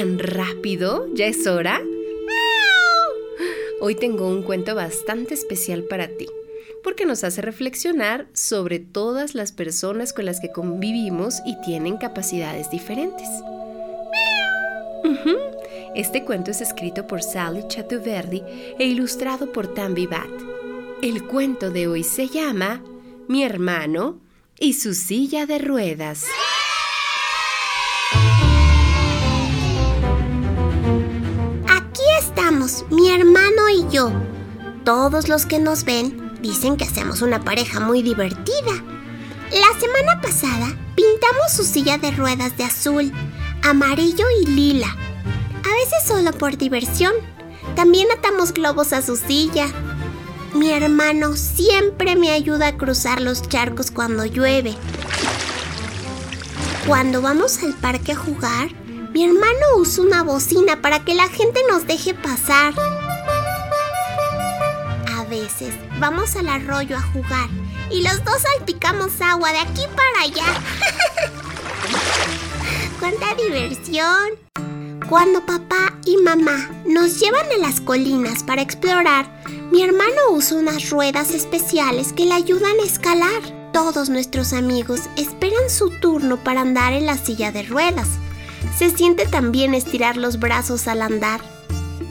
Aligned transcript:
¿Tan 0.00 0.18
rápido? 0.18 1.08
¿Ya 1.12 1.26
es 1.26 1.46
hora? 1.46 1.78
Hoy 3.82 3.94
tengo 3.96 4.28
un 4.28 4.42
cuento 4.42 4.74
bastante 4.74 5.34
especial 5.34 5.82
para 5.82 6.08
ti, 6.08 6.26
porque 6.82 7.04
nos 7.04 7.22
hace 7.22 7.42
reflexionar 7.42 8.26
sobre 8.32 8.78
todas 8.78 9.34
las 9.34 9.52
personas 9.52 10.14
con 10.14 10.24
las 10.24 10.40
que 10.40 10.52
convivimos 10.52 11.40
y 11.44 11.60
tienen 11.60 11.98
capacidades 11.98 12.70
diferentes. 12.70 13.28
Este 15.94 16.24
cuento 16.24 16.50
es 16.50 16.62
escrito 16.62 17.06
por 17.06 17.22
Sally 17.22 17.68
Chatuverdi 17.68 18.42
e 18.78 18.86
ilustrado 18.86 19.52
por 19.52 19.74
Tambi 19.74 20.06
Bat. 20.06 20.30
El 21.02 21.26
cuento 21.26 21.70
de 21.70 21.88
hoy 21.88 22.04
se 22.04 22.26
llama 22.26 22.82
Mi 23.28 23.44
hermano 23.44 24.18
y 24.58 24.72
su 24.72 24.94
silla 24.94 25.44
de 25.44 25.58
ruedas. 25.58 26.24
Mi 32.90 33.10
hermano 33.10 33.68
y 33.68 33.86
yo. 33.92 34.12
Todos 34.84 35.28
los 35.28 35.46
que 35.46 35.58
nos 35.58 35.84
ven 35.84 36.32
dicen 36.40 36.76
que 36.76 36.84
hacemos 36.84 37.22
una 37.22 37.44
pareja 37.44 37.80
muy 37.80 38.02
divertida. 38.02 38.72
La 39.50 39.80
semana 39.80 40.20
pasada 40.22 40.76
pintamos 40.94 41.52
su 41.52 41.64
silla 41.64 41.98
de 41.98 42.10
ruedas 42.12 42.56
de 42.56 42.64
azul, 42.64 43.12
amarillo 43.62 44.24
y 44.42 44.46
lila. 44.46 44.88
A 44.88 45.74
veces 45.74 46.06
solo 46.06 46.32
por 46.32 46.56
diversión. 46.56 47.12
También 47.76 48.08
atamos 48.16 48.52
globos 48.52 48.92
a 48.92 49.02
su 49.02 49.16
silla. 49.16 49.66
Mi 50.54 50.70
hermano 50.70 51.36
siempre 51.36 52.16
me 52.16 52.30
ayuda 52.30 52.68
a 52.68 52.76
cruzar 52.76 53.20
los 53.20 53.42
charcos 53.42 53.90
cuando 53.90 54.24
llueve. 54.24 54.74
Cuando 56.86 57.22
vamos 57.22 57.62
al 57.62 57.74
parque 57.74 58.12
a 58.12 58.16
jugar, 58.16 58.70
mi 59.12 59.24
hermano 59.24 59.76
usa 59.76 60.04
una 60.04 60.22
bocina 60.22 60.80
para 60.80 61.00
que 61.04 61.14
la 61.14 61.28
gente 61.28 61.60
nos 61.68 61.86
deje 61.86 62.14
pasar. 62.14 62.74
A 65.08 65.24
veces 65.24 65.74
vamos 65.98 66.36
al 66.36 66.48
arroyo 66.48 66.96
a 66.96 67.02
jugar 67.02 67.48
y 67.90 68.02
los 68.02 68.24
dos 68.24 68.42
salpicamos 68.42 69.20
agua 69.20 69.50
de 69.52 69.58
aquí 69.58 69.82
para 69.96 70.24
allá. 70.24 70.44
¡Cuánta 73.00 73.34
diversión! 73.34 74.30
Cuando 75.08 75.44
papá 75.44 75.98
y 76.04 76.16
mamá 76.18 76.70
nos 76.86 77.18
llevan 77.18 77.50
a 77.50 77.58
las 77.58 77.80
colinas 77.80 78.44
para 78.44 78.62
explorar, 78.62 79.42
mi 79.72 79.82
hermano 79.82 80.20
usa 80.30 80.58
unas 80.58 80.88
ruedas 80.90 81.32
especiales 81.32 82.12
que 82.12 82.26
le 82.26 82.34
ayudan 82.34 82.78
a 82.80 82.86
escalar. 82.86 83.70
Todos 83.72 84.08
nuestros 84.08 84.52
amigos 84.52 85.00
esperan 85.16 85.68
su 85.68 85.90
turno 86.00 86.36
para 86.36 86.60
andar 86.60 86.92
en 86.92 87.06
la 87.06 87.18
silla 87.18 87.50
de 87.50 87.64
ruedas. 87.64 88.08
Se 88.76 88.90
siente 88.90 89.26
también 89.26 89.74
estirar 89.74 90.16
los 90.16 90.38
brazos 90.38 90.88
al 90.88 91.02
andar. 91.02 91.40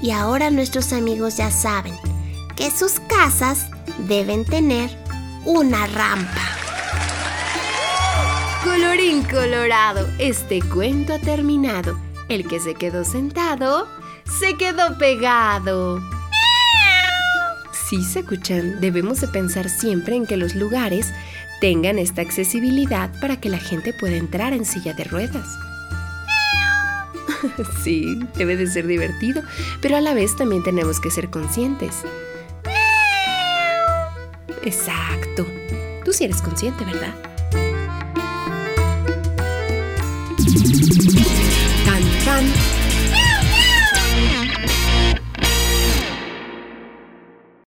Y 0.01 0.11
ahora 0.11 0.49
nuestros 0.49 0.93
amigos 0.93 1.37
ya 1.37 1.51
saben 1.51 1.95
que 2.55 2.71
sus 2.71 2.99
casas 3.01 3.67
deben 4.07 4.45
tener 4.45 4.89
una 5.45 5.87
rampa. 5.87 6.41
Colorín 8.63 9.23
colorado, 9.23 10.07
este 10.19 10.61
cuento 10.61 11.13
ha 11.13 11.19
terminado. 11.19 11.97
El 12.27 12.47
que 12.47 12.59
se 12.59 12.75
quedó 12.75 13.03
sentado, 13.03 13.87
se 14.39 14.55
quedó 14.55 14.97
pegado. 14.97 15.99
Sí, 17.89 18.03
se 18.03 18.19
escuchan, 18.19 18.79
debemos 18.81 19.21
de 19.21 19.27
pensar 19.29 19.69
siempre 19.69 20.15
en 20.15 20.27
que 20.27 20.37
los 20.37 20.53
lugares 20.53 21.11
tengan 21.59 21.97
esta 21.97 22.21
accesibilidad 22.21 23.09
para 23.19 23.41
que 23.41 23.49
la 23.49 23.57
gente 23.57 23.93
pueda 23.93 24.15
entrar 24.15 24.53
en 24.53 24.65
silla 24.65 24.93
de 24.93 25.05
ruedas. 25.05 25.47
sí, 27.83 28.19
debe 28.35 28.55
de 28.55 28.67
ser 28.67 28.87
divertido, 28.87 29.41
pero 29.81 29.95
a 29.97 30.01
la 30.01 30.13
vez 30.13 30.35
también 30.35 30.63
tenemos 30.63 30.99
que 30.99 31.11
ser 31.11 31.29
conscientes. 31.29 32.03
Exacto. 34.63 35.45
Tú 36.03 36.13
sí 36.13 36.25
eres 36.25 36.41
consciente, 36.41 36.85
¿verdad? 36.85 37.15